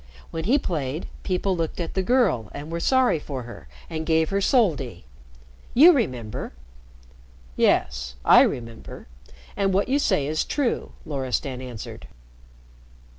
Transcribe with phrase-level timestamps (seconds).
[0.31, 4.31] When he played, people looked at the girl and were sorry for her and gave
[4.31, 5.05] her soldi.
[5.75, 6.53] You remember."
[7.55, 9.05] "Yes, I remember.
[9.55, 12.07] And what you say is true," Loristan answered.